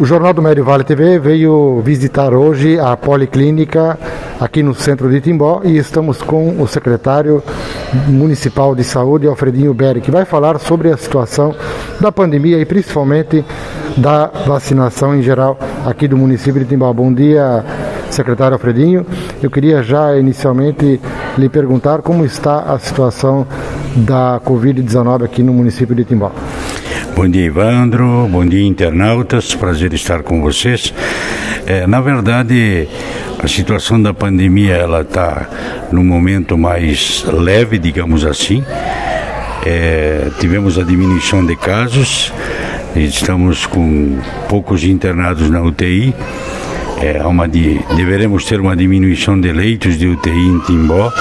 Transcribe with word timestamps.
O 0.00 0.06
Jornal 0.06 0.32
do 0.32 0.40
Médio 0.40 0.64
Vale 0.64 0.82
TV 0.82 1.18
veio 1.18 1.82
visitar 1.84 2.32
hoje 2.32 2.80
a 2.80 2.96
Policlínica 2.96 3.98
aqui 4.40 4.62
no 4.62 4.74
centro 4.74 5.10
de 5.10 5.20
Timbó 5.20 5.60
e 5.62 5.76
estamos 5.76 6.22
com 6.22 6.58
o 6.58 6.66
secretário 6.66 7.42
municipal 8.08 8.74
de 8.74 8.82
saúde, 8.82 9.26
Alfredinho 9.26 9.74
Berry, 9.74 10.00
que 10.00 10.10
vai 10.10 10.24
falar 10.24 10.58
sobre 10.58 10.90
a 10.90 10.96
situação 10.96 11.54
da 12.00 12.10
pandemia 12.10 12.58
e 12.58 12.64
principalmente 12.64 13.44
da 13.94 14.28
vacinação 14.46 15.14
em 15.14 15.20
geral 15.20 15.58
aqui 15.84 16.08
do 16.08 16.16
município 16.16 16.62
de 16.62 16.66
Timbó. 16.66 16.90
Bom 16.94 17.12
dia, 17.12 17.62
secretário 18.08 18.54
Alfredinho. 18.54 19.04
Eu 19.42 19.50
queria 19.50 19.82
já 19.82 20.16
inicialmente 20.16 20.98
lhe 21.36 21.48
perguntar 21.50 22.00
como 22.00 22.24
está 22.24 22.60
a 22.60 22.78
situação 22.78 23.46
da 23.96 24.40
Covid-19 24.46 25.24
aqui 25.24 25.42
no 25.42 25.52
município 25.52 25.94
de 25.94 26.06
Timbó. 26.06 26.32
Bom 27.20 27.28
dia, 27.28 27.44
Ivandro. 27.44 28.26
Bom 28.30 28.46
dia, 28.46 28.66
internautas. 28.66 29.54
Prazer 29.54 29.92
estar 29.92 30.22
com 30.22 30.40
vocês. 30.40 30.94
É, 31.66 31.86
na 31.86 32.00
verdade, 32.00 32.88
a 33.38 33.46
situação 33.46 34.00
da 34.00 34.14
pandemia 34.14 34.76
ela 34.76 35.02
está 35.02 35.46
no 35.92 36.02
momento 36.02 36.56
mais 36.56 37.22
leve, 37.30 37.76
digamos 37.76 38.24
assim. 38.24 38.64
É, 39.66 40.30
tivemos 40.40 40.78
a 40.78 40.82
diminuição 40.82 41.44
de 41.44 41.56
casos, 41.56 42.32
estamos 42.96 43.66
com 43.66 44.18
poucos 44.48 44.82
internados 44.82 45.50
na 45.50 45.60
UTI. 45.60 46.14
É, 47.02 47.22
uma 47.26 47.46
de, 47.46 47.82
deveremos 47.96 48.46
ter 48.46 48.62
uma 48.62 48.74
diminuição 48.74 49.38
de 49.38 49.52
leitos 49.52 49.98
de 49.98 50.08
UTI 50.08 50.30
em 50.30 50.58
Timbó. 50.60 51.12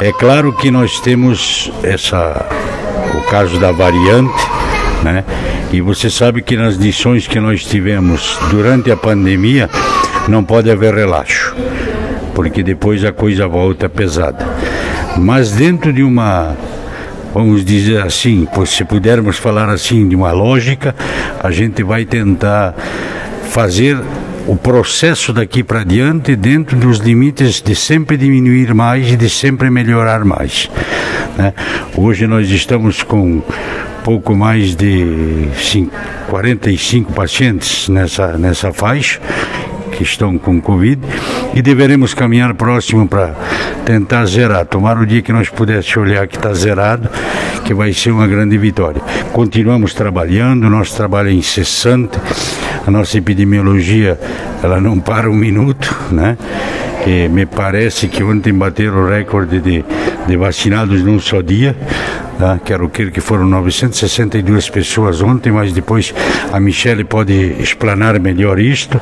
É 0.00 0.10
claro 0.10 0.52
que 0.52 0.72
nós 0.72 0.98
temos 0.98 1.70
essa, 1.84 2.48
o 3.16 3.30
caso 3.30 3.60
da 3.60 3.70
variante, 3.70 4.59
né? 5.02 5.24
E 5.72 5.80
você 5.80 6.10
sabe 6.10 6.42
que 6.42 6.56
nas 6.56 6.76
lições 6.76 7.26
que 7.26 7.40
nós 7.40 7.64
tivemos 7.64 8.38
durante 8.50 8.90
a 8.90 8.96
pandemia 8.96 9.68
não 10.28 10.44
pode 10.44 10.70
haver 10.70 10.94
relaxo, 10.94 11.54
porque 12.34 12.62
depois 12.62 13.04
a 13.04 13.12
coisa 13.12 13.46
volta 13.46 13.88
pesada. 13.88 14.46
Mas 15.16 15.52
dentro 15.52 15.92
de 15.92 16.02
uma, 16.02 16.56
vamos 17.34 17.64
dizer 17.64 18.02
assim, 18.02 18.46
se 18.66 18.84
pudermos 18.84 19.36
falar 19.38 19.68
assim, 19.68 20.08
de 20.08 20.16
uma 20.16 20.32
lógica, 20.32 20.94
a 21.42 21.50
gente 21.50 21.82
vai 21.82 22.04
tentar 22.04 22.74
fazer 23.50 23.98
o 24.46 24.56
processo 24.56 25.32
daqui 25.32 25.62
para 25.62 25.84
diante 25.84 26.34
dentro 26.34 26.76
dos 26.76 26.98
limites 26.98 27.60
de 27.60 27.74
sempre 27.74 28.16
diminuir 28.16 28.74
mais 28.74 29.12
e 29.12 29.16
de 29.16 29.28
sempre 29.28 29.70
melhorar 29.70 30.24
mais. 30.24 30.70
Né? 31.36 31.52
Hoje 31.96 32.26
nós 32.26 32.48
estamos 32.50 33.02
com 33.02 33.42
pouco 34.02 34.34
mais 34.34 34.74
de 34.74 35.48
5, 35.56 35.94
45 36.28 37.12
pacientes 37.12 37.88
nessa, 37.88 38.38
nessa 38.38 38.72
faixa 38.72 39.20
que 39.90 40.02
estão 40.02 40.38
com 40.38 40.60
Covid 40.60 41.00
e 41.54 41.60
deveremos 41.60 42.14
caminhar 42.14 42.54
próximo 42.54 43.06
para 43.06 43.34
tentar 43.84 44.24
zerar. 44.26 44.64
Tomar 44.64 44.96
o 44.98 45.06
dia 45.06 45.20
que 45.20 45.32
nós 45.32 45.48
pudéssemos 45.48 46.08
olhar 46.08 46.26
que 46.26 46.36
está 46.36 46.54
zerado, 46.54 47.08
que 47.64 47.74
vai 47.74 47.92
ser 47.92 48.10
uma 48.10 48.26
grande 48.26 48.56
vitória. 48.56 49.02
Continuamos 49.32 49.92
trabalhando, 49.92 50.70
nosso 50.70 50.96
trabalho 50.96 51.28
é 51.28 51.32
incessante, 51.32 52.18
a 52.86 52.90
nossa 52.90 53.18
epidemiologia 53.18 54.18
ela 54.62 54.80
não 54.80 54.98
para 54.98 55.30
um 55.30 55.34
minuto, 55.34 55.94
né? 56.10 56.36
E 57.06 57.28
me 57.28 57.46
parece 57.46 58.08
que 58.08 58.22
ontem 58.22 58.52
bateram 58.52 59.04
o 59.04 59.08
recorde 59.08 59.58
de, 59.58 59.84
de 60.26 60.36
vacinados 60.36 61.02
num 61.02 61.18
só 61.18 61.40
dia. 61.40 61.74
Tá? 62.38 62.58
Quero 62.62 62.88
crer 62.88 63.10
que 63.10 63.20
foram 63.20 63.46
962 63.46 64.68
pessoas 64.68 65.22
ontem, 65.22 65.50
mas 65.50 65.72
depois 65.72 66.14
a 66.52 66.60
Michele 66.60 67.04
pode 67.04 67.32
explanar 67.58 68.18
melhor 68.20 68.58
isto. 68.58 69.00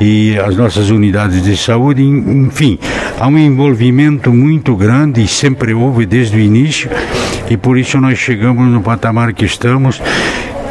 E 0.00 0.36
as 0.38 0.56
nossas 0.56 0.90
unidades 0.90 1.42
de 1.42 1.56
saúde, 1.56 2.02
enfim, 2.02 2.78
há 3.18 3.28
um 3.28 3.38
envolvimento 3.38 4.32
muito 4.32 4.74
grande 4.74 5.22
e 5.22 5.28
sempre 5.28 5.72
houve 5.72 6.04
desde 6.04 6.36
o 6.36 6.40
início, 6.40 6.90
e 7.48 7.56
por 7.56 7.78
isso 7.78 8.00
nós 8.00 8.18
chegamos 8.18 8.66
no 8.68 8.82
patamar 8.82 9.32
que 9.32 9.44
estamos 9.44 10.02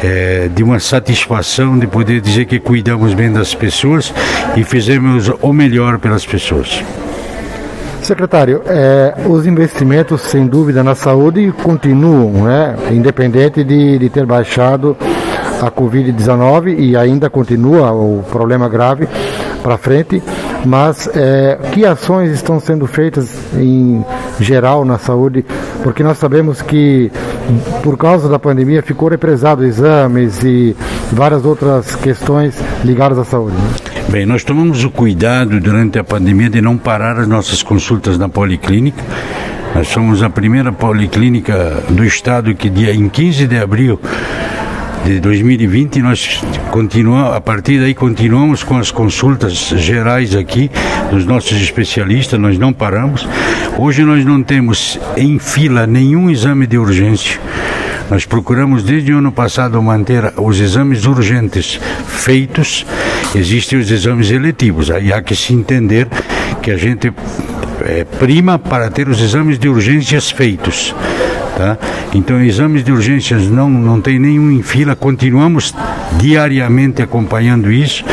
é, 0.04 0.48
de 0.54 0.62
uma 0.62 0.78
satisfação 0.78 1.78
de 1.78 1.86
poder 1.86 2.20
dizer 2.20 2.44
que 2.44 2.60
cuidamos 2.60 3.14
bem 3.14 3.32
das 3.32 3.54
pessoas 3.54 4.12
e 4.54 4.62
fizemos 4.62 5.32
o 5.40 5.52
melhor 5.52 5.98
pelas 5.98 6.26
pessoas. 6.26 6.82
Secretário, 8.02 8.60
é, 8.66 9.14
os 9.26 9.46
investimentos, 9.46 10.20
sem 10.20 10.46
dúvida, 10.46 10.84
na 10.84 10.94
saúde 10.94 11.54
continuam, 11.62 12.44
né, 12.44 12.76
independente 12.90 13.64
de, 13.64 13.98
de 13.98 14.10
ter 14.10 14.26
baixado 14.26 14.94
a 15.62 15.70
Covid-19 15.70 16.78
e 16.78 16.94
ainda 16.94 17.30
continua 17.30 17.92
o 17.92 18.22
problema 18.30 18.68
grave 18.68 19.08
para 19.62 19.78
frente, 19.78 20.22
mas 20.64 21.08
é, 21.14 21.58
que 21.72 21.84
ações 21.84 22.30
estão 22.30 22.58
sendo 22.58 22.86
feitas 22.86 23.30
em 23.56 24.04
geral 24.40 24.84
na 24.84 24.98
saúde? 24.98 25.44
Porque 25.82 26.02
nós 26.02 26.18
sabemos 26.18 26.62
que 26.62 27.10
por 27.82 27.96
causa 27.96 28.28
da 28.28 28.38
pandemia 28.38 28.82
ficou 28.82 29.08
represado 29.08 29.64
exames 29.64 30.42
e 30.42 30.74
várias 31.12 31.44
outras 31.44 31.94
questões 31.96 32.54
ligadas 32.84 33.18
à 33.18 33.24
saúde. 33.24 33.56
Né? 33.56 33.94
Bem, 34.08 34.26
nós 34.26 34.44
tomamos 34.44 34.84
o 34.84 34.90
cuidado 34.90 35.60
durante 35.60 35.98
a 35.98 36.04
pandemia 36.04 36.48
de 36.48 36.60
não 36.60 36.76
parar 36.76 37.18
as 37.18 37.26
nossas 37.26 37.62
consultas 37.62 38.18
na 38.18 38.28
policlínica. 38.28 39.02
Nós 39.74 39.88
somos 39.88 40.22
a 40.22 40.30
primeira 40.30 40.72
policlínica 40.72 41.82
do 41.88 42.04
estado 42.04 42.54
que 42.54 42.70
dia 42.70 42.94
em 42.94 43.08
15 43.08 43.46
de 43.46 43.58
abril 43.58 43.98
de 45.04 45.20
2020 45.20 46.00
nós 46.00 46.42
continuamos, 46.70 47.36
a 47.36 47.40
partir 47.40 47.78
daí 47.78 47.94
continuamos 47.94 48.62
com 48.62 48.78
as 48.78 48.90
consultas 48.90 49.52
gerais 49.76 50.34
aqui 50.34 50.70
dos 51.10 51.26
nossos 51.26 51.60
especialistas, 51.60 52.40
nós 52.40 52.58
não 52.58 52.72
paramos. 52.72 53.28
Hoje 53.78 54.02
nós 54.02 54.24
não 54.24 54.42
temos 54.42 54.98
em 55.16 55.38
fila 55.38 55.86
nenhum 55.86 56.30
exame 56.30 56.66
de 56.66 56.78
urgência. 56.78 57.38
Nós 58.10 58.24
procuramos 58.24 58.82
desde 58.82 59.12
o 59.12 59.18
ano 59.18 59.30
passado 59.30 59.80
manter 59.82 60.32
os 60.36 60.58
exames 60.58 61.04
urgentes 61.04 61.78
feitos. 62.06 62.86
Existem 63.34 63.78
os 63.78 63.90
exames 63.90 64.30
eletivos. 64.30 64.90
Aí 64.90 65.12
há 65.12 65.20
que 65.20 65.36
se 65.36 65.52
entender 65.52 66.08
que 66.62 66.70
a 66.70 66.76
gente 66.76 67.12
é, 67.82 68.04
prima 68.04 68.58
para 68.58 68.90
ter 68.90 69.08
os 69.08 69.20
exames 69.20 69.58
de 69.58 69.68
urgências 69.68 70.30
feitos. 70.30 70.94
Tá? 71.56 71.78
Então, 72.14 72.40
exames 72.40 72.82
de 72.82 72.90
urgências 72.90 73.48
não, 73.48 73.70
não 73.70 74.00
tem 74.00 74.18
nenhum 74.18 74.50
em 74.50 74.62
fila, 74.62 74.96
continuamos 74.96 75.72
diariamente 76.16 77.00
acompanhando 77.00 77.70
isso. 77.70 78.04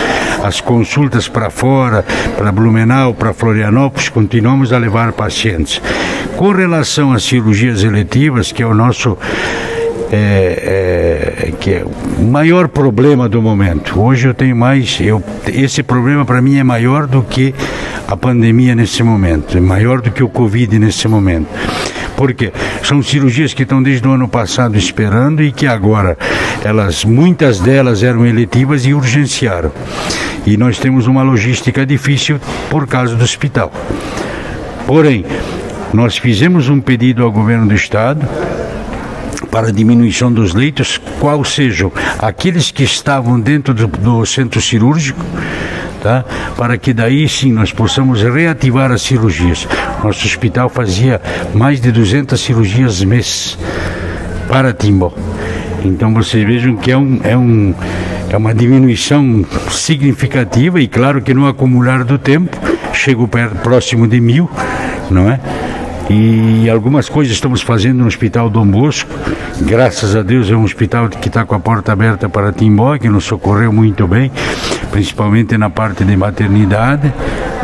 As 0.44 0.60
consultas 0.60 1.28
para 1.28 1.50
fora, 1.50 2.06
para 2.38 2.52
Blumenau, 2.52 3.14
para 3.14 3.34
Florianópolis, 3.34 4.10
continuamos 4.10 4.74
a 4.74 4.78
levar 4.78 5.12
pacientes. 5.12 5.82
Com 6.36 6.52
relação 6.52 7.14
às 7.14 7.24
cirurgias 7.24 7.84
eletivas, 7.84 8.52
que 8.52 8.64
é 8.64 8.66
o 8.66 8.74
nosso 8.74 9.18
é, 10.12 11.48
é, 11.48 11.52
que 11.52 11.72
é 11.72 11.86
o 11.86 12.24
maior 12.24 12.68
problema 12.68 13.30
do 13.30 13.42
momento. 13.42 14.00
Hoje 14.02 14.28
eu 14.28 14.34
tenho 14.34 14.56
mais, 14.56 15.00
eu, 15.00 15.24
esse 15.48 15.82
problema 15.82 16.26
para 16.26 16.42
mim 16.42 16.58
é 16.58 16.64
maior 16.64 17.08
do 17.08 17.24
que 17.24 17.56
a 18.08 18.18
pandemia 18.18 18.76
nesse 18.76 19.02
momento, 19.04 19.58
é 19.58 19.62
maior 19.62 20.02
do 20.02 20.12
que 20.12 20.22
o 20.22 20.28
Covid 20.28 20.78
nesse 20.78 21.08
momento. 21.08 21.48
Porque 22.16 22.52
são 22.84 23.02
cirurgias 23.02 23.54
que 23.54 23.64
estão 23.64 23.82
desde 23.82 24.08
o 24.08 24.12
ano 24.12 24.28
passado 24.28 24.78
esperando 24.78 25.42
e 25.42 25.52
que 25.52 25.68
agora 25.68 26.18
elas, 26.64 27.04
muitas 27.04 27.60
delas 27.60 28.04
eram 28.04 28.26
eletivas 28.26 28.86
e 28.86 28.94
urgenciaram. 28.94 29.72
E 30.46 30.58
nós 30.58 30.80
temos 30.80 31.08
uma 31.08 31.24
logística 31.24 31.86
difícil 31.86 32.40
por 32.70 32.88
causa 32.88 33.16
do 33.16 33.24
hospital. 33.24 33.72
Porém, 34.86 35.26
nós 35.94 36.18
fizemos 36.18 36.70
um 36.70 36.80
pedido 36.80 37.24
ao 37.24 37.32
governo 37.32 37.68
do 37.68 37.76
estado 37.76 38.28
para 39.52 39.72
diminuição 39.72 40.32
dos 40.32 40.54
leitos, 40.54 41.00
qual 41.20 41.44
sejam 41.44 41.92
aqueles 42.18 42.72
que 42.72 42.84
estavam 42.84 43.40
dentro 43.40 43.74
do, 43.74 43.88
do 43.88 44.26
centro 44.26 44.62
cirúrgico, 44.62 45.24
tá? 46.02 46.26
para 46.58 46.78
que 46.78 46.94
daí 46.94 47.28
sim 47.30 47.52
nós 47.52 47.72
possamos 47.72 48.22
reativar 48.24 48.92
as 48.92 49.02
cirurgias. 49.02 49.68
Nosso 50.04 50.26
hospital 50.26 50.70
fazia 50.70 51.22
mais 51.54 51.80
de 51.80 51.92
200 51.92 52.40
cirurgias 52.40 53.04
mês 53.04 53.58
para 54.48 54.74
Timbó. 54.74 55.14
Então 55.84 56.14
vocês 56.14 56.46
vejam 56.46 56.76
que 56.76 56.92
é, 56.92 56.98
um, 56.98 57.20
é, 57.24 57.38
um, 57.38 57.74
é 58.30 58.38
uma 58.38 58.54
diminuição 58.54 59.46
significativa 59.70 60.80
e 60.80 60.88
claro 60.88 61.22
que 61.22 61.34
no 61.34 61.48
acumular 61.48 62.04
do 62.04 62.18
tempo 62.18 62.58
chego 62.94 63.28
próximo 63.28 64.08
de 64.08 64.20
mil, 64.20 64.50
não 65.10 65.30
é? 65.30 65.40
E 66.10 66.70
algumas 66.70 67.08
coisas 67.08 67.34
estamos 67.34 67.62
fazendo 67.62 68.00
no 68.00 68.08
Hospital 68.08 68.50
Dom 68.50 68.66
Bosco. 68.66 69.10
Graças 69.62 70.16
a 70.16 70.22
Deus 70.22 70.50
é 70.50 70.56
um 70.56 70.64
hospital 70.64 71.08
que 71.10 71.28
está 71.28 71.46
com 71.46 71.56
a 71.56 71.60
porta 71.60 71.92
aberta 71.92 72.28
para 72.28 72.52
Timbó, 72.52 72.98
que 72.98 73.08
nos 73.08 73.26
socorreu 73.26 73.72
muito 73.72 74.08
bem, 74.08 74.32
principalmente 74.92 75.58
na 75.58 75.70
parte 75.70 76.04
de 76.04 76.18
maternidade, 76.18 77.14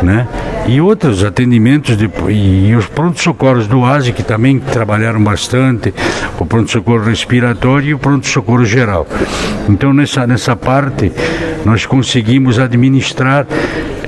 né? 0.02 0.26
E 0.66 0.80
outros 0.80 1.24
atendimentos 1.24 1.96
de, 1.96 2.10
e, 2.28 2.74
os 2.76 2.86
pronto-socorros 2.86 3.66
do 3.66 3.84
ASE, 3.84 4.12
que 4.12 4.22
também 4.22 4.58
trabalharam 4.58 5.22
bastante, 5.22 5.94
o 6.38 6.44
pronto-socorro 6.44 7.04
respiratório 7.04 7.88
e 7.88 7.94
o 7.94 7.98
pronto-socorro 7.98 8.66
geral. 8.66 9.06
Então, 9.68 9.94
nessa, 9.94 10.26
nessa 10.26 10.54
parte, 10.54 11.10
nós 11.64 11.86
conseguimos 11.86 12.58
administrar 12.58 13.46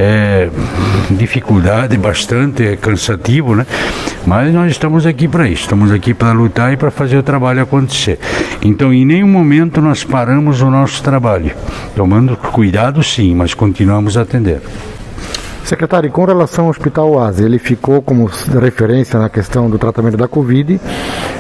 é, 0.01 0.49
dificuldade 1.11 1.99
bastante, 1.99 2.67
é 2.67 2.75
cansativo, 2.75 3.55
né? 3.55 3.67
Mas 4.27 4.53
nós 4.55 4.71
estamos 4.71 5.05
aqui 5.05 5.29
para 5.29 5.47
isso, 5.47 5.63
estamos 5.63 5.93
aqui 5.93 6.15
para 6.15 6.33
lutar 6.33 6.73
e 6.73 6.77
para 6.79 6.91
fazer 6.91 7.19
o 7.19 7.23
trabalho 7.23 7.63
acontecer. 7.63 8.19
Então, 8.63 8.95
em 8.95 9.05
nenhum 9.05 9.29
momento 9.29 9.83
nós 9.83 10.03
paramos 10.03 10.63
o 10.63 10.71
nosso 10.71 11.03
trabalho, 11.03 11.53
tomando 11.95 12.35
cuidado 12.35 13.03
sim, 13.03 13.35
mas 13.35 13.53
continuamos 13.53 14.17
a 14.17 14.23
atender. 14.23 14.63
Secretário, 15.65 16.11
com 16.11 16.25
relação 16.25 16.65
ao 16.65 16.71
Hospital 16.71 17.11
Oase, 17.13 17.45
ele 17.45 17.59
ficou 17.59 18.01
como 18.01 18.25
referência 18.59 19.21
na 19.21 19.29
questão 19.29 19.69
do 19.69 19.79
tratamento 19.79 20.17
da 20.17 20.27
Covid 20.27 20.81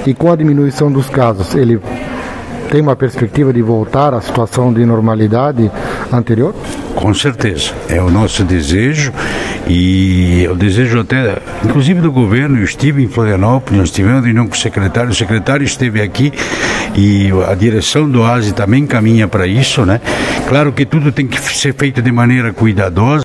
e 0.07 0.12
com 0.12 0.31
a 0.31 0.37
diminuição 0.37 0.93
dos 0.93 1.09
casos, 1.09 1.55
ele 1.55 1.81
tem 2.71 2.83
uma 2.83 2.95
perspectiva 2.95 3.55
de 3.55 3.62
voltar 3.62 4.12
à 4.12 4.21
situação 4.21 4.71
de 4.71 4.85
normalidade 4.85 5.71
anterior? 6.12 6.55
Com 6.94 7.14
certeza, 7.14 7.72
é 7.88 8.00
o 8.00 8.10
nosso 8.10 8.44
desejo 8.44 9.12
e 9.66 10.46
o 10.50 10.54
desejo 10.54 11.00
até, 11.00 11.38
inclusive 11.64 12.00
do 12.00 12.12
governo. 12.12 12.58
Eu 12.58 12.64
estive 12.64 13.02
em 13.02 13.08
Florianópolis, 13.08 13.78
nós 13.78 13.90
tivemos 13.90 14.25
reunião 14.25 14.46
com 14.46 14.54
o 14.54 14.58
secretário, 14.58 15.10
o 15.10 15.14
secretário 15.14 15.64
esteve 15.64 16.02
aqui 16.02 16.32
e 16.94 17.31
a 17.48 17.54
direção 17.54 18.08
do 18.08 18.22
ASE 18.22 18.52
também 18.52 18.87
caminha 18.87 19.28
para 19.28 19.46
isso, 19.46 19.87
né? 19.87 20.00
Claro 20.48 20.72
que 20.72 20.84
tudo 20.84 21.12
tem 21.12 21.26
que 21.26 21.40
ser 21.40 21.75
feito 21.75 22.02
de 22.02 22.12
maneira 22.12 22.52
cuidadosa. 22.52 23.22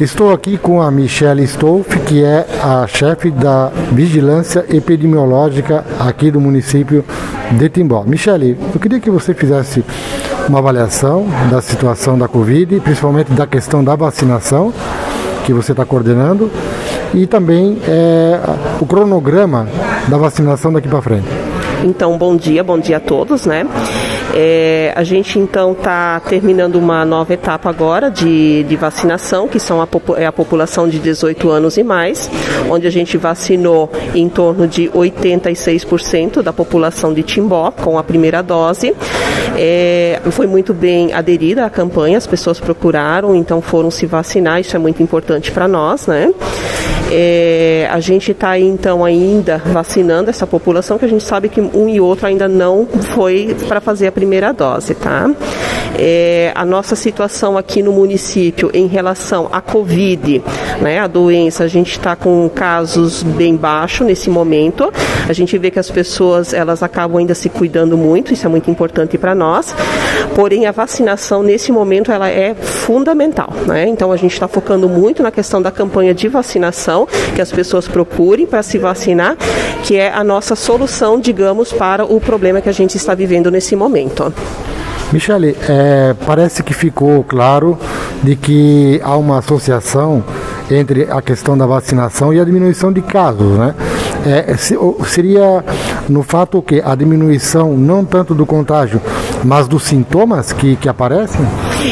Estou 0.00 0.32
aqui 0.32 0.56
com 0.56 0.80
a 0.80 0.90
Michelle 0.90 1.42
Stolf, 1.44 1.86
que 2.06 2.24
é 2.24 2.46
a 2.62 2.86
chefe 2.86 3.30
da 3.30 3.70
Vigilância 3.92 4.64
Epidemiológica 4.70 5.84
aqui 5.98 6.30
do 6.30 6.40
município 6.40 7.04
de 7.52 7.68
Timbó. 7.68 8.02
Michelle, 8.06 8.56
eu 8.74 8.80
queria 8.80 8.98
que 8.98 9.10
você 9.10 9.34
fizesse 9.34 9.84
uma 10.48 10.58
avaliação 10.58 11.26
da 11.50 11.60
situação 11.60 12.18
da 12.18 12.26
Covid, 12.26 12.80
principalmente 12.80 13.30
da 13.32 13.46
questão 13.46 13.84
da 13.84 13.94
vacinação 13.94 14.72
que 15.44 15.52
você 15.52 15.72
está 15.72 15.84
coordenando 15.84 16.50
e 17.12 17.26
também 17.26 17.76
é, 17.86 18.40
o 18.80 18.86
cronograma 18.86 19.68
da 20.08 20.16
vacinação 20.16 20.72
daqui 20.72 20.88
para 20.88 21.02
frente. 21.02 21.28
Então, 21.84 22.16
bom 22.16 22.34
dia, 22.36 22.64
bom 22.64 22.78
dia 22.78 22.96
a 22.96 23.00
todos, 23.00 23.44
né? 23.44 23.66
É, 24.34 24.92
a 24.94 25.02
gente 25.02 25.38
então 25.38 25.72
está 25.72 26.20
terminando 26.20 26.76
uma 26.76 27.04
nova 27.04 27.34
etapa 27.34 27.68
agora 27.68 28.10
de, 28.10 28.64
de 28.64 28.76
vacinação, 28.76 29.48
que 29.48 29.58
são 29.58 29.82
a, 29.82 29.88
é 30.16 30.26
a 30.26 30.32
população 30.32 30.88
de 30.88 30.98
18 30.98 31.50
anos 31.50 31.76
e 31.76 31.82
mais, 31.82 32.30
onde 32.68 32.86
a 32.86 32.90
gente 32.90 33.16
vacinou 33.16 33.90
em 34.14 34.28
torno 34.28 34.66
de 34.68 34.88
86% 34.88 36.42
da 36.42 36.52
população 36.52 37.12
de 37.12 37.22
Timbó 37.22 37.70
com 37.70 37.98
a 37.98 38.04
primeira 38.04 38.42
dose. 38.42 38.94
É, 39.56 40.20
foi 40.30 40.46
muito 40.46 40.72
bem 40.72 41.12
aderida 41.12 41.64
à 41.66 41.70
campanha, 41.70 42.16
as 42.16 42.26
pessoas 42.26 42.60
procuraram, 42.60 43.34
então 43.34 43.60
foram 43.60 43.90
se 43.90 44.06
vacinar, 44.06 44.60
isso 44.60 44.76
é 44.76 44.78
muito 44.78 45.02
importante 45.02 45.50
para 45.50 45.66
nós, 45.66 46.06
né? 46.06 46.32
É, 47.10 47.88
a 47.90 47.98
gente 47.98 48.30
está 48.30 48.58
então 48.58 49.04
ainda 49.04 49.58
vacinando 49.58 50.30
essa 50.30 50.46
população, 50.46 50.96
que 50.96 51.04
a 51.04 51.08
gente 51.08 51.24
sabe 51.24 51.48
que 51.48 51.60
um 51.60 51.88
e 51.88 52.00
outro 52.00 52.26
ainda 52.26 52.48
não 52.48 52.86
foi 52.86 53.56
para 53.66 53.80
fazer 53.80 54.06
a 54.06 54.12
primeira 54.12 54.52
dose, 54.52 54.94
tá? 54.94 55.28
É, 55.98 56.52
a 56.54 56.64
nossa 56.64 56.94
situação 56.94 57.58
aqui 57.58 57.82
no 57.82 57.92
município 57.92 58.70
em 58.72 58.86
relação 58.86 59.48
à 59.52 59.60
Covid, 59.60 60.42
né, 60.80 61.00
a 61.00 61.06
doença, 61.06 61.64
a 61.64 61.68
gente 61.68 61.90
está 61.90 62.14
com 62.14 62.48
casos 62.48 63.22
bem 63.22 63.56
baixo 63.56 64.04
nesse 64.04 64.30
momento. 64.30 64.90
A 65.28 65.32
gente 65.32 65.58
vê 65.58 65.70
que 65.70 65.78
as 65.78 65.90
pessoas 65.90 66.54
elas 66.54 66.82
acabam 66.82 67.18
ainda 67.18 67.34
se 67.34 67.48
cuidando 67.48 67.98
muito, 67.98 68.32
isso 68.32 68.46
é 68.46 68.48
muito 68.48 68.70
importante 68.70 69.18
para 69.18 69.34
nós. 69.34 69.74
Porém, 70.34 70.66
a 70.66 70.72
vacinação 70.72 71.42
nesse 71.42 71.72
momento 71.72 72.12
ela 72.12 72.28
é 72.30 72.54
fundamental, 72.54 73.52
né? 73.66 73.86
Então 73.88 74.12
a 74.12 74.16
gente 74.16 74.32
está 74.32 74.46
focando 74.48 74.88
muito 74.88 75.22
na 75.22 75.30
questão 75.30 75.60
da 75.60 75.70
campanha 75.70 76.14
de 76.14 76.28
vacinação 76.28 76.99
que 77.34 77.40
as 77.40 77.50
pessoas 77.50 77.86
procurem 77.86 78.46
para 78.46 78.62
se 78.62 78.78
vacinar, 78.78 79.36
que 79.82 79.96
é 79.96 80.12
a 80.12 80.24
nossa 80.24 80.54
solução, 80.54 81.20
digamos, 81.20 81.72
para 81.72 82.04
o 82.04 82.20
problema 82.20 82.60
que 82.60 82.68
a 82.68 82.72
gente 82.72 82.96
está 82.96 83.14
vivendo 83.14 83.50
nesse 83.50 83.76
momento. 83.76 84.32
Michele, 85.12 85.56
é, 85.68 86.14
parece 86.24 86.62
que 86.62 86.72
ficou 86.72 87.24
claro 87.24 87.76
de 88.22 88.36
que 88.36 89.00
há 89.02 89.16
uma 89.16 89.38
associação 89.38 90.22
entre 90.70 91.08
a 91.10 91.20
questão 91.20 91.58
da 91.58 91.66
vacinação 91.66 92.32
e 92.32 92.38
a 92.38 92.44
diminuição 92.44 92.92
de 92.92 93.02
casos, 93.02 93.58
né? 93.58 93.74
É, 94.24 94.54
seria 94.56 95.64
no 96.08 96.22
fato 96.22 96.62
que 96.62 96.80
a 96.84 96.94
diminuição 96.94 97.76
não 97.76 98.04
tanto 98.04 98.34
do 98.34 98.46
contágio, 98.46 99.00
mas 99.42 99.66
dos 99.66 99.82
sintomas 99.82 100.52
que, 100.52 100.76
que 100.76 100.88
aparecem? 100.88 101.40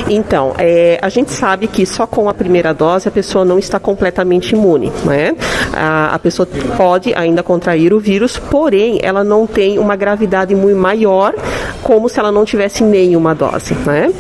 Então, 0.09 0.55
é, 0.59 0.99
a 1.01 1.09
gente 1.09 1.31
sabe 1.33 1.67
que 1.67 1.85
só 1.87 2.07
com 2.07 2.29
a 2.29 2.35
primeira 2.35 2.73
dose 2.73 3.09
a 3.09 3.11
pessoa 3.11 3.45
não 3.45 3.59
está 3.59 3.79
completamente 3.79 4.55
imune, 4.55 4.93
né? 5.05 5.35
A, 5.73 6.15
a 6.15 6.19
pessoa 6.19 6.49
pode 6.77 7.15
ainda 7.15 7.43
contrair 7.43 7.93
o 7.93 8.01
vírus, 8.01 8.39
porém 8.39 8.99
ela 9.03 9.25
não 9.25 9.47
tem 9.47 9.79
uma 9.79 9.97
gravidade 9.97 10.55
muito 10.55 10.79
maior 10.79 11.35
como 11.83 12.09
se 12.09 12.19
ela 12.19 12.33
não 12.33 12.45
tivesse 12.45 12.83
nenhuma 12.83 13.35
dose, 13.35 13.75
né? 13.87 14.13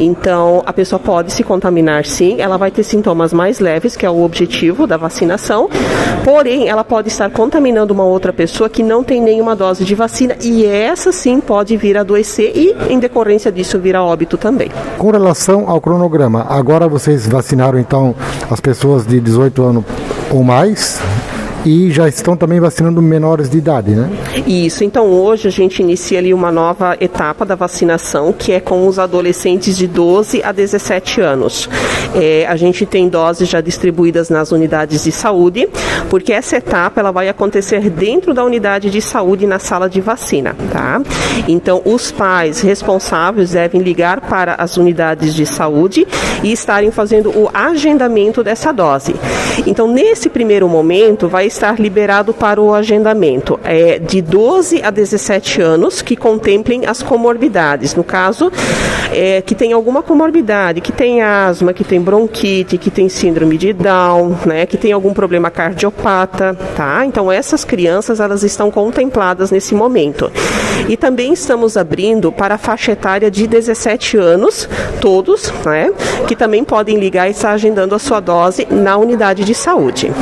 Então, 0.00 0.62
a 0.64 0.72
pessoa 0.72 0.98
pode 0.98 1.30
se 1.30 1.44
contaminar 1.44 2.06
sim, 2.06 2.40
ela 2.40 2.56
vai 2.56 2.70
ter 2.70 2.82
sintomas 2.82 3.32
mais 3.34 3.60
leves, 3.60 3.94
que 3.96 4.06
é 4.06 4.10
o 4.10 4.22
objetivo 4.22 4.86
da 4.86 4.96
vacinação, 4.96 5.68
porém 6.24 6.68
ela 6.68 6.82
pode 6.82 7.08
estar 7.08 7.30
contaminando 7.30 7.92
uma 7.92 8.04
outra 8.04 8.32
pessoa 8.32 8.70
que 8.70 8.82
não 8.82 9.04
tem 9.04 9.20
nenhuma 9.20 9.54
dose 9.54 9.84
de 9.84 9.94
vacina 9.94 10.36
e 10.42 10.64
essa 10.64 11.12
sim 11.12 11.38
pode 11.40 11.76
vir 11.76 11.98
a 11.98 12.00
adoecer 12.00 12.52
e, 12.54 12.74
em 12.88 12.98
decorrência 12.98 13.52
disso, 13.52 13.78
vir 13.78 13.94
a 13.94 14.02
óbito 14.02 14.38
também. 14.38 14.70
Com 14.96 15.10
relação 15.10 15.68
ao 15.68 15.80
cronograma, 15.80 16.46
agora 16.48 16.88
vocês 16.88 17.28
vacinaram 17.28 17.78
então 17.78 18.14
as 18.50 18.58
pessoas 18.58 19.06
de 19.06 19.20
18 19.20 19.62
anos 19.62 19.84
ou 20.30 20.42
mais? 20.42 21.00
E 21.64 21.90
já 21.90 22.08
estão 22.08 22.36
também 22.36 22.58
vacinando 22.58 23.02
menores 23.02 23.50
de 23.50 23.58
idade, 23.58 23.90
né? 23.90 24.10
Isso, 24.46 24.82
então 24.84 25.06
hoje 25.06 25.48
a 25.48 25.50
gente 25.50 25.82
inicia 25.82 26.18
ali 26.18 26.32
uma 26.32 26.50
nova 26.50 26.96
etapa 27.00 27.44
da 27.44 27.54
vacinação, 27.54 28.32
que 28.32 28.52
é 28.52 28.60
com 28.60 28.86
os 28.86 28.98
adolescentes 28.98 29.76
de 29.76 29.86
12 29.86 30.42
a 30.42 30.52
17 30.52 31.20
anos. 31.20 31.68
É, 32.14 32.46
a 32.48 32.56
gente 32.56 32.86
tem 32.86 33.08
doses 33.08 33.48
já 33.48 33.60
distribuídas 33.60 34.30
nas 34.30 34.52
unidades 34.52 35.04
de 35.04 35.12
saúde, 35.12 35.68
porque 36.08 36.32
essa 36.32 36.56
etapa 36.56 37.00
ela 37.00 37.12
vai 37.12 37.28
acontecer 37.28 37.90
dentro 37.90 38.32
da 38.32 38.44
unidade 38.44 38.90
de 38.90 39.00
saúde 39.00 39.46
na 39.46 39.58
sala 39.58 39.88
de 39.88 40.00
vacina, 40.00 40.56
tá? 40.72 41.02
Então 41.46 41.82
os 41.84 42.10
pais 42.10 42.60
responsáveis 42.60 43.50
devem 43.50 43.82
ligar 43.82 44.20
para 44.22 44.54
as 44.54 44.76
unidades 44.76 45.34
de 45.34 45.44
saúde 45.44 46.06
e 46.42 46.52
estarem 46.52 46.90
fazendo 46.90 47.30
o 47.30 47.50
agendamento 47.52 48.42
dessa 48.42 48.72
dose. 48.72 49.14
Então 49.66 49.86
nesse 49.86 50.28
primeiro 50.28 50.68
momento 50.68 51.28
vai 51.28 51.49
estar 51.50 51.78
liberado 51.78 52.32
para 52.32 52.60
o 52.60 52.72
agendamento 52.72 53.58
é, 53.64 53.98
de 53.98 54.22
12 54.22 54.82
a 54.82 54.90
17 54.90 55.60
anos 55.60 56.00
que 56.00 56.16
contemplem 56.16 56.86
as 56.86 57.02
comorbidades. 57.02 57.94
No 57.94 58.04
caso, 58.04 58.50
é, 59.12 59.42
que 59.42 59.54
tem 59.54 59.72
alguma 59.72 60.02
comorbidade, 60.02 60.80
que 60.80 60.92
tem 60.92 61.20
asma, 61.22 61.72
que 61.72 61.84
tem 61.84 62.00
bronquite, 62.00 62.78
que 62.78 62.90
tem 62.90 63.08
síndrome 63.08 63.58
de 63.58 63.72
Down, 63.72 64.36
né, 64.46 64.66
que 64.66 64.76
tem 64.76 64.92
algum 64.92 65.12
problema 65.12 65.50
cardiopata, 65.50 66.56
tá? 66.76 67.04
Então 67.04 67.30
essas 67.30 67.64
crianças 67.64 68.20
elas 68.20 68.42
estão 68.42 68.70
contempladas 68.70 69.50
nesse 69.50 69.74
momento. 69.74 70.30
E 70.88 70.96
também 70.96 71.32
estamos 71.32 71.76
abrindo 71.76 72.32
para 72.32 72.54
a 72.54 72.58
faixa 72.58 72.92
etária 72.92 73.30
de 73.30 73.46
17 73.46 74.16
anos, 74.16 74.68
todos, 75.00 75.52
né, 75.64 75.90
que 76.30 76.36
também 76.36 76.62
podem 76.62 76.96
ligar 76.96 77.26
e 77.26 77.32
estar 77.32 77.50
agendando 77.50 77.92
a 77.92 77.98
sua 77.98 78.20
dose 78.20 78.64
na 78.70 78.96
unidade 78.96 79.42
de 79.42 79.52
saúde. 79.52 80.12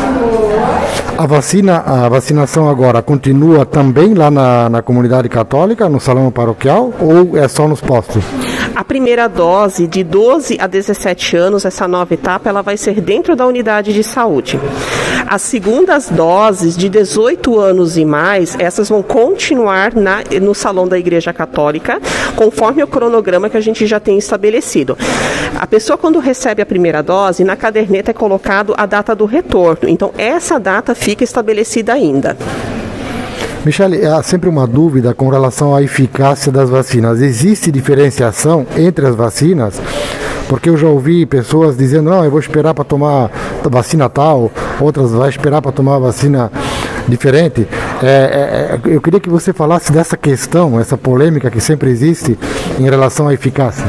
A 1.18 1.26
vacina, 1.26 1.82
a 1.84 2.08
vacinação 2.08 2.66
agora 2.66 3.02
continua 3.02 3.66
também 3.66 4.14
lá 4.14 4.30
na, 4.30 4.70
na 4.70 4.80
comunidade 4.80 5.28
católica, 5.28 5.86
no 5.86 6.00
salão 6.00 6.30
paroquial, 6.30 6.94
ou 6.98 7.36
é 7.36 7.46
só 7.46 7.68
nos 7.68 7.82
postos? 7.82 8.24
A 8.74 8.82
primeira 8.82 9.28
dose 9.28 9.86
de 9.86 10.02
12 10.02 10.56
a 10.58 10.66
17 10.66 11.36
anos, 11.36 11.66
essa 11.66 11.86
nova 11.86 12.14
etapa, 12.14 12.48
ela 12.48 12.62
vai 12.62 12.78
ser 12.78 13.02
dentro 13.02 13.36
da 13.36 13.46
unidade 13.46 13.92
de 13.92 14.02
saúde. 14.02 14.58
As 15.30 15.42
segundas 15.42 16.08
doses 16.08 16.74
de 16.74 16.88
18 16.88 17.60
anos 17.60 17.98
e 17.98 18.04
mais, 18.04 18.56
essas 18.58 18.88
vão 18.88 19.02
continuar 19.02 19.94
na, 19.94 20.20
no 20.40 20.54
salão 20.54 20.88
da 20.88 20.98
Igreja 20.98 21.34
Católica, 21.34 22.00
conforme 22.34 22.82
o 22.82 22.86
cronograma 22.86 23.50
que 23.50 23.56
a 23.58 23.60
gente 23.60 23.86
já 23.86 24.00
tem 24.00 24.16
estabelecido. 24.16 24.96
A 25.54 25.66
pessoa, 25.66 25.98
quando 25.98 26.18
recebe 26.18 26.62
a 26.62 26.66
primeira 26.66 27.02
dose, 27.02 27.44
na 27.44 27.56
caderneta 27.56 28.10
é 28.10 28.14
colocado 28.14 28.72
a 28.78 28.86
data 28.86 29.14
do 29.14 29.26
retorno. 29.26 29.86
Então, 29.86 30.12
essa 30.16 30.58
data 30.58 30.94
fica 30.94 31.22
estabelecida 31.22 31.92
ainda. 31.92 32.34
Michele, 33.66 34.06
há 34.06 34.22
sempre 34.22 34.48
uma 34.48 34.66
dúvida 34.66 35.12
com 35.12 35.28
relação 35.28 35.74
à 35.74 35.82
eficácia 35.82 36.50
das 36.50 36.70
vacinas. 36.70 37.20
Existe 37.20 37.70
diferenciação 37.70 38.66
entre 38.78 39.06
as 39.06 39.14
vacinas? 39.14 39.78
Porque 40.48 40.70
eu 40.70 40.76
já 40.76 40.88
ouvi 40.88 41.26
pessoas 41.26 41.76
dizendo, 41.76 42.10
não, 42.10 42.24
eu 42.24 42.30
vou 42.30 42.40
esperar 42.40 42.74
para 42.74 42.84
tomar 42.84 43.30
vacina 43.64 44.08
tal, 44.08 44.50
outras 44.80 45.12
vai 45.12 45.28
esperar 45.28 45.60
para 45.60 45.72
tomar 45.72 45.98
vacina 45.98 46.50
diferente. 47.06 47.66
É, 48.02 48.06
é, 48.06 48.90
é, 48.90 48.94
eu 48.94 49.00
queria 49.00 49.20
que 49.20 49.28
você 49.28 49.52
falasse 49.52 49.92
dessa 49.92 50.16
questão, 50.16 50.78
essa 50.78 50.96
polêmica 50.96 51.50
que 51.50 51.60
sempre 51.60 51.90
existe 51.90 52.38
em 52.78 52.84
relação 52.84 53.28
à 53.28 53.34
eficácia. 53.34 53.84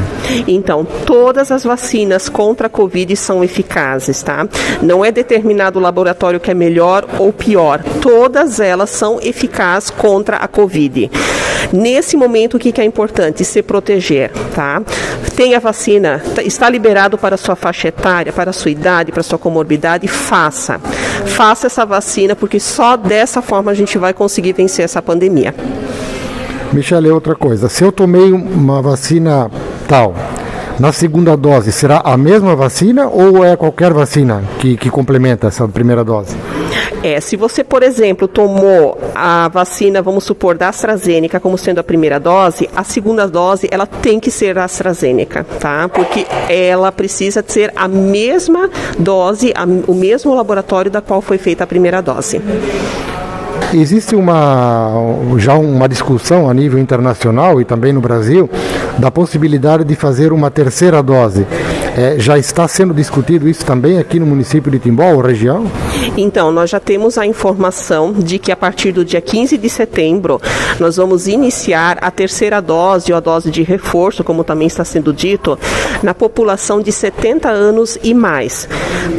Então, 0.46 0.86
todas 1.06 1.50
as 1.50 1.64
vacinas 1.64 2.28
contra 2.28 2.66
a 2.66 2.70
Covid 2.70 3.16
são 3.16 3.42
eficazes, 3.42 4.22
tá? 4.22 4.46
Não 4.82 5.04
é 5.04 5.10
determinado 5.10 5.78
o 5.78 5.82
laboratório 5.82 6.40
que 6.40 6.50
é 6.50 6.54
melhor 6.54 7.06
ou 7.18 7.32
pior. 7.32 7.82
Todas 8.00 8.60
elas 8.60 8.90
são 8.90 9.18
eficazes 9.20 9.90
contra 9.90 10.36
a 10.36 10.48
Covid. 10.48 11.10
Nesse 11.72 12.16
momento, 12.16 12.56
o 12.56 12.58
que 12.58 12.80
é 12.80 12.84
importante? 12.84 13.44
Se 13.44 13.62
proteger, 13.62 14.30
tá? 14.54 14.82
Tem 15.36 15.54
a 15.54 15.58
vacina, 15.58 16.22
está 16.44 16.68
liberado 16.68 17.16
para 17.16 17.36
sua 17.36 17.54
faixa 17.54 17.88
etária, 17.88 18.32
para 18.32 18.52
sua 18.52 18.70
idade, 18.70 19.12
para 19.12 19.22
sua 19.22 19.38
comorbidade, 19.38 20.08
faça. 20.08 20.78
Faça 21.26 21.66
essa 21.66 21.86
vacina, 21.86 22.34
porque 22.34 22.58
só 22.58 22.96
dessa 22.96 23.40
forma 23.40 23.70
a 23.70 23.74
gente 23.74 23.98
vai 23.98 24.12
conseguir 24.12 24.52
vencer 24.52 24.84
essa 24.84 25.00
pandemia. 25.00 25.54
Michele, 26.72 27.10
outra 27.10 27.34
coisa. 27.34 27.68
Se 27.68 27.82
eu 27.82 27.90
tomei 27.90 28.32
uma 28.32 28.80
vacina 28.80 29.50
na 30.78 30.92
segunda 30.92 31.36
dose, 31.36 31.72
será 31.72 32.00
a 32.04 32.16
mesma 32.16 32.54
vacina 32.54 33.08
ou 33.08 33.44
é 33.44 33.56
qualquer 33.56 33.92
vacina 33.92 34.42
que, 34.60 34.76
que 34.76 34.88
complementa 34.88 35.48
essa 35.48 35.66
primeira 35.66 36.04
dose? 36.04 36.36
É, 37.02 37.20
se 37.20 37.34
você, 37.34 37.64
por 37.64 37.82
exemplo, 37.82 38.28
tomou 38.28 38.96
a 39.14 39.48
vacina, 39.48 40.00
vamos 40.00 40.22
supor, 40.24 40.56
da 40.56 40.68
AstraZeneca 40.68 41.40
como 41.40 41.58
sendo 41.58 41.80
a 41.80 41.82
primeira 41.82 42.20
dose, 42.20 42.70
a 42.74 42.84
segunda 42.84 43.26
dose 43.26 43.68
ela 43.70 43.84
tem 43.84 44.20
que 44.20 44.30
ser 44.30 44.56
a 44.58 44.64
AstraZeneca, 44.64 45.44
tá? 45.58 45.88
Porque 45.88 46.26
ela 46.48 46.92
precisa 46.92 47.44
ser 47.46 47.72
a 47.74 47.88
mesma 47.88 48.70
dose, 48.98 49.52
a, 49.56 49.64
o 49.90 49.94
mesmo 49.94 50.34
laboratório 50.34 50.90
da 50.90 51.00
qual 51.00 51.20
foi 51.20 51.36
feita 51.36 51.64
a 51.64 51.66
primeira 51.66 52.00
dose. 52.00 52.40
Existe 53.72 54.16
uma, 54.16 54.92
já 55.36 55.54
uma 55.54 55.88
discussão 55.88 56.50
a 56.50 56.54
nível 56.54 56.78
internacional 56.78 57.60
e 57.60 57.64
também 57.64 57.92
no 57.92 58.00
Brasil 58.00 58.50
da 59.00 59.10
possibilidade 59.10 59.82
de 59.82 59.94
fazer 59.94 60.32
uma 60.32 60.50
terceira 60.50 61.02
dose. 61.02 61.46
É, 61.96 62.18
já 62.18 62.38
está 62.38 62.68
sendo 62.68 62.94
discutido 62.94 63.48
isso 63.48 63.64
também 63.64 63.98
aqui 63.98 64.20
no 64.20 64.26
município 64.26 64.70
de 64.70 64.78
Timbó, 64.78 65.20
região? 65.20 65.66
Então, 66.16 66.52
nós 66.52 66.70
já 66.70 66.78
temos 66.78 67.18
a 67.18 67.26
informação 67.26 68.12
de 68.12 68.38
que 68.38 68.52
a 68.52 68.56
partir 68.56 68.92
do 68.92 69.04
dia 69.04 69.20
15 69.20 69.58
de 69.58 69.68
setembro 69.68 70.40
nós 70.78 70.96
vamos 70.96 71.26
iniciar 71.26 71.98
a 72.00 72.10
terceira 72.10 72.60
dose 72.60 73.10
ou 73.10 73.18
a 73.18 73.20
dose 73.20 73.50
de 73.50 73.62
reforço, 73.62 74.22
como 74.22 74.44
também 74.44 74.66
está 74.66 74.84
sendo 74.84 75.12
dito, 75.12 75.58
na 76.02 76.14
população 76.14 76.80
de 76.80 76.92
70 76.92 77.48
anos 77.48 77.98
e 78.02 78.14
mais. 78.14 78.68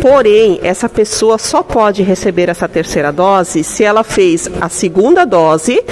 Porém, 0.01 0.59
essa 0.63 0.87
pessoa 0.87 1.37
só 1.37 1.61
pode 1.61 2.03
receber 2.03 2.47
essa 2.49 2.69
terceira 2.69 3.11
dose 3.11 3.63
se 3.63 3.83
ela 3.83 4.03
fez 4.03 4.49
a 4.61 4.69
segunda 4.69 5.25
dose 5.25 5.83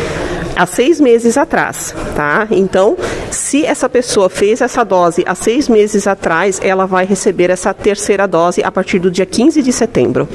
há 0.60 0.66
seis 0.66 1.00
meses 1.00 1.38
atrás, 1.38 1.96
tá? 2.14 2.46
Então, 2.52 2.98
se 3.32 3.66
essa 3.66 3.88
pessoa 3.88 4.30
fez 4.30 4.60
essa 4.60 4.84
dose 4.84 5.24
há 5.26 5.34
seis 5.34 5.70
meses 5.70 6.06
atrás, 6.06 6.60
ela 6.62 6.86
vai 6.86 7.06
receber 7.06 7.50
essa 7.50 7.74
terceira 7.74 8.28
dose 8.28 8.62
a 8.62 8.70
partir 8.70 9.00
do 9.00 9.10
dia 9.10 9.26
15 9.26 9.62
de 9.62 9.72
setembro. 9.72 10.28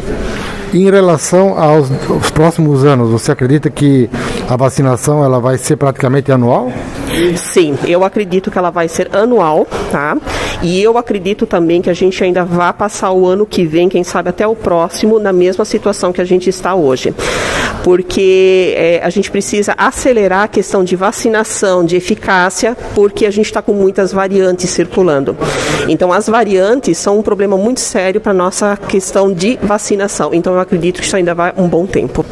Em 0.73 0.91
relação 0.91 1.57
aos, 1.57 1.89
aos 2.11 2.31
próximos 2.31 2.85
anos, 2.85 3.11
você 3.11 3.31
acredita 3.31 3.69
que 3.71 4.09
a 4.49 4.57
vacinação 4.57 5.23
ela 5.23 5.39
vai 5.39 5.57
ser 5.59 5.77
praticamente 5.77 6.33
anual? 6.33 6.73
Sim, 7.37 7.79
eu 7.87 8.03
acredito 8.03 8.51
que 8.51 8.59
ela 8.59 8.71
vai 8.71 8.89
ser 8.89 9.15
anual, 9.15 9.69
tá? 9.93 10.17
E 10.63 10.83
eu 10.83 10.99
acredito 10.99 11.47
também 11.47 11.81
que 11.81 11.91
a 11.91 11.95
gente 11.95 12.25
ainda 12.25 12.45
vai 12.45 12.73
passar 12.73 13.13
o 13.13 13.25
ano 13.25 13.47
que 13.47 13.65
vem, 13.65 13.89
quem 13.89 14.03
sabe 14.03 14.31
até 14.31 14.47
o 14.47 14.57
próximo, 14.57 15.21
na 15.21 15.33
mesma 15.33 15.65
situação 15.65 16.13
que 16.13 16.21
a 16.21 16.25
gente 16.25 16.51
está 16.51 16.75
hoje. 16.75 17.15
Porque 17.85 18.75
é, 18.77 19.01
a 19.05 19.11
gente 19.11 19.31
precisa 19.31 19.75
acelerar 19.77 20.45
a 20.45 20.49
questão 20.49 20.83
de 20.83 20.97
vacinação, 20.97 21.85
de 21.85 21.95
eficácia, 21.97 22.75
porque 22.95 23.27
a 23.27 23.31
gente 23.31 23.47
está 23.47 23.61
com 23.61 23.75
muitas 23.75 24.11
variantes 24.11 24.71
circulando. 24.71 25.37
Então, 25.87 26.13
as 26.13 26.27
variantes 26.27 26.97
são 26.99 27.19
um 27.19 27.23
problema 27.23 27.57
muito 27.59 27.81
sério 27.81 28.21
para 28.21 28.33
a 28.33 28.35
nossa 28.35 28.77
questão 28.77 29.33
de 29.33 29.59
vacinação. 29.63 30.33
Então, 30.33 30.55
eu 30.55 30.61
acredito 30.61 31.01
que 31.01 31.07
isso 31.07 31.15
ainda 31.15 31.35
vai 31.35 31.53
um 31.57 31.69
bom 31.69 31.87
tempo. 31.87 32.25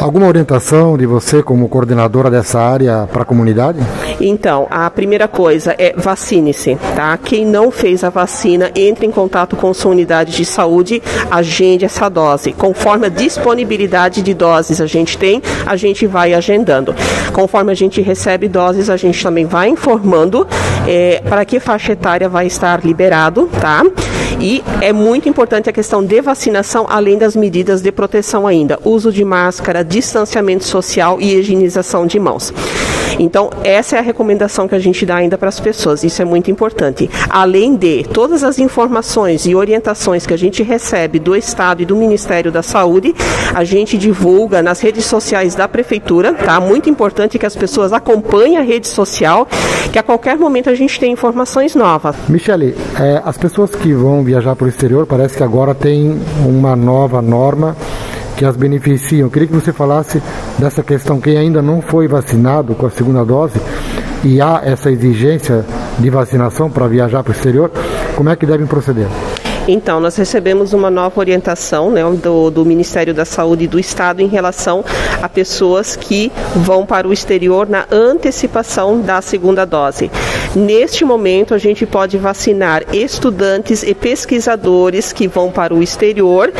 Alguma 0.00 0.26
orientação 0.26 0.96
de 0.96 1.04
você 1.04 1.42
como 1.42 1.68
coordenadora 1.68 2.30
dessa 2.30 2.58
área 2.58 3.06
para 3.12 3.20
a 3.20 3.24
comunidade? 3.24 3.78
Então, 4.18 4.66
a 4.70 4.88
primeira 4.88 5.28
coisa 5.28 5.74
é 5.78 5.92
vacine-se, 5.94 6.78
tá? 6.96 7.18
Quem 7.18 7.44
não 7.44 7.70
fez 7.70 8.02
a 8.02 8.08
vacina, 8.08 8.70
entre 8.74 9.04
em 9.04 9.10
contato 9.10 9.56
com 9.56 9.74
sua 9.74 9.90
unidade 9.90 10.32
de 10.32 10.44
saúde, 10.46 11.02
agende 11.30 11.84
essa 11.84 12.08
dose. 12.08 12.52
Conforme 12.52 13.08
a 13.08 13.10
disponibilidade 13.10 14.22
de 14.22 14.32
doses 14.32 14.80
a 14.80 14.86
gente 14.86 15.18
tem, 15.18 15.42
a 15.66 15.76
gente 15.76 16.06
vai 16.06 16.32
agendando. 16.32 16.94
Conforme 17.34 17.70
a 17.70 17.74
gente 17.74 18.00
recebe 18.00 18.48
doses, 18.48 18.88
a 18.88 18.96
gente 18.96 19.22
também 19.22 19.44
vai 19.44 19.68
informando 19.68 20.46
é, 20.88 21.20
para 21.28 21.44
que 21.44 21.60
faixa 21.60 21.92
etária 21.92 22.26
vai 22.26 22.46
estar 22.46 22.82
liberado, 22.82 23.50
tá? 23.60 23.82
E 24.40 24.64
é 24.80 24.90
muito 24.90 25.28
importante 25.28 25.68
a 25.68 25.72
questão 25.72 26.02
de 26.02 26.20
vacinação, 26.22 26.86
além 26.88 27.18
das 27.18 27.36
medidas 27.36 27.82
de 27.82 27.92
proteção 27.92 28.46
ainda. 28.46 28.78
Uso 28.82 29.12
de 29.12 29.22
máscara, 29.22 29.84
distanciamento 29.90 30.64
social 30.64 31.20
e 31.20 31.34
higienização 31.34 32.06
de 32.06 32.18
mãos. 32.18 32.54
Então, 33.18 33.50
essa 33.64 33.96
é 33.96 33.98
a 33.98 34.02
recomendação 34.02 34.68
que 34.68 34.74
a 34.74 34.78
gente 34.78 35.04
dá 35.04 35.16
ainda 35.16 35.36
para 35.36 35.48
as 35.48 35.58
pessoas. 35.58 36.04
Isso 36.04 36.22
é 36.22 36.24
muito 36.24 36.50
importante. 36.50 37.10
Além 37.28 37.76
de 37.76 38.04
todas 38.04 38.44
as 38.44 38.58
informações 38.58 39.44
e 39.46 39.54
orientações 39.54 40.26
que 40.26 40.32
a 40.32 40.38
gente 40.38 40.62
recebe 40.62 41.18
do 41.18 41.34
Estado 41.34 41.82
e 41.82 41.84
do 41.84 41.96
Ministério 41.96 42.52
da 42.52 42.62
Saúde, 42.62 43.14
a 43.52 43.64
gente 43.64 43.98
divulga 43.98 44.62
nas 44.62 44.80
redes 44.80 45.04
sociais 45.04 45.54
da 45.54 45.66
Prefeitura, 45.66 46.32
tá? 46.32 46.60
Muito 46.60 46.88
importante 46.88 47.38
que 47.38 47.44
as 47.44 47.56
pessoas 47.56 47.92
acompanhem 47.92 48.56
a 48.56 48.62
rede 48.62 48.86
social, 48.86 49.46
que 49.92 49.98
a 49.98 50.02
qualquer 50.02 50.38
momento 50.38 50.70
a 50.70 50.74
gente 50.74 50.98
tem 51.00 51.12
informações 51.12 51.74
novas. 51.74 52.14
Michele, 52.28 52.76
é, 52.98 53.20
as 53.24 53.36
pessoas 53.36 53.74
que 53.74 53.92
vão 53.92 54.22
viajar 54.22 54.54
para 54.54 54.66
o 54.66 54.68
exterior, 54.68 55.04
parece 55.04 55.36
que 55.36 55.42
agora 55.42 55.74
tem 55.74 56.20
uma 56.46 56.76
nova 56.76 57.20
norma 57.20 57.76
que 58.40 58.44
as 58.46 58.56
beneficiam. 58.56 59.26
Eu 59.26 59.30
queria 59.30 59.46
que 59.46 59.54
você 59.54 59.70
falasse 59.70 60.22
dessa 60.58 60.82
questão, 60.82 61.20
quem 61.20 61.36
ainda 61.36 61.60
não 61.60 61.82
foi 61.82 62.08
vacinado 62.08 62.74
com 62.74 62.86
a 62.86 62.90
segunda 62.90 63.22
dose 63.22 63.60
e 64.24 64.40
há 64.40 64.62
essa 64.64 64.90
exigência 64.90 65.62
de 65.98 66.08
vacinação 66.08 66.70
para 66.70 66.88
viajar 66.88 67.22
para 67.22 67.32
o 67.32 67.34
exterior, 67.34 67.70
como 68.16 68.30
é 68.30 68.36
que 68.36 68.46
devem 68.46 68.66
proceder? 68.66 69.08
Então, 69.68 70.00
nós 70.00 70.16
recebemos 70.16 70.72
uma 70.72 70.90
nova 70.90 71.20
orientação 71.20 71.90
né, 71.90 72.02
do, 72.22 72.50
do, 72.50 72.64
Ministério 72.64 73.12
da 73.12 73.26
Saúde 73.26 73.66
do 73.66 73.78
Estado 73.78 74.22
em 74.22 74.26
relação 74.26 74.82
a 75.20 75.28
pessoas 75.28 75.94
que 75.94 76.32
vão 76.56 76.86
para 76.86 77.06
o 77.06 77.12
exterior 77.12 77.68
na 77.68 77.84
antecipação 77.92 79.02
da 79.02 79.20
segunda 79.20 79.66
dose. 79.66 80.10
Neste 80.56 81.04
momento, 81.04 81.52
a 81.52 81.58
gente 81.58 81.84
pode 81.84 82.16
vacinar 82.16 82.84
estudantes 82.90 83.82
e 83.82 83.94
pesquisadores 83.94 85.12
que 85.12 85.28
vão 85.28 85.52
para 85.52 85.74
o 85.74 85.82
exterior 85.82 86.50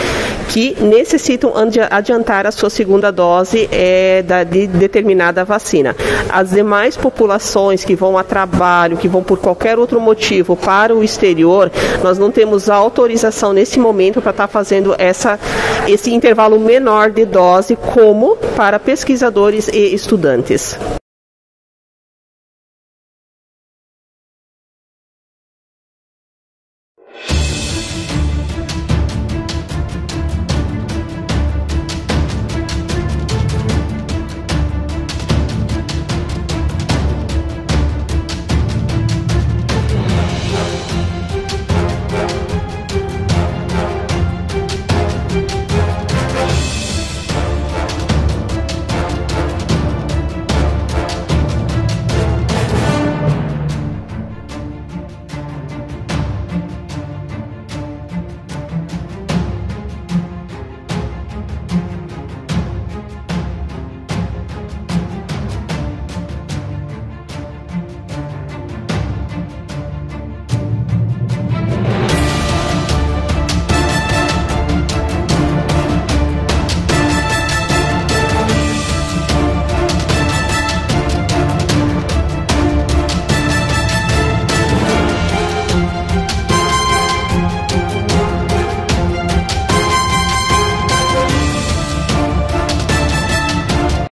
que 0.51 0.77
necessitam 0.81 1.53
adiantar 1.91 2.47
a 2.47 2.51
sua 2.51 2.69
segunda 2.69 3.13
dose 3.13 3.69
é, 3.71 4.23
da, 4.23 4.43
de 4.43 4.67
determinada 4.67 5.45
vacina. 5.45 5.95
As 6.29 6.51
demais 6.51 6.97
populações 6.97 7.85
que 7.85 7.95
vão 7.95 8.19
a 8.19 8.25
trabalho, 8.25 8.97
que 8.97 9.09
vão 9.09 9.23
por 9.23 9.39
qualquer 9.39 9.79
outro 9.79 10.01
motivo 10.01 10.57
para 10.57 10.95
o 10.95 11.05
exterior, 11.05 11.71
nós 12.03 12.19
não 12.19 12.31
temos 12.31 12.69
autorização 12.69 13.53
nesse 13.53 13.79
momento 13.79 14.21
para 14.21 14.31
estar 14.31 14.49
tá 14.49 14.53
fazendo 14.53 14.95
essa, 14.99 15.39
esse 15.87 16.13
intervalo 16.13 16.59
menor 16.59 17.11
de 17.11 17.25
dose, 17.25 17.77
como 17.77 18.37
para 18.57 18.79
pesquisadores 18.79 19.69
e 19.69 19.95
estudantes. 19.95 20.77